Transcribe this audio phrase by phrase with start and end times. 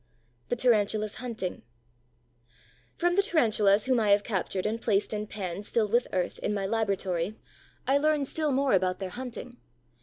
[0.49, 1.61] THE TARANTULA'S HUNTING
[2.97, 6.55] From the Tarantulas whom I have captured and placed in pans filled with earth in
[6.55, 7.35] my laboratory,
[7.85, 9.57] I learn still more about their hunting.